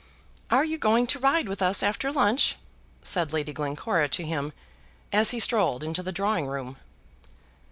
"Are 0.49 0.65
you 0.65 0.79
going 0.79 1.05
to 1.05 1.19
ride 1.19 1.47
with 1.47 1.61
us 1.61 1.83
after 1.83 2.11
lunch?" 2.11 2.55
said 3.03 3.31
Lady 3.31 3.53
Glencora 3.53 4.09
to 4.09 4.23
him 4.25 4.51
as 5.13 5.29
he 5.29 5.39
strolled 5.39 5.83
into 5.83 6.01
the 6.01 6.11
drawing 6.11 6.47
room. 6.47 6.77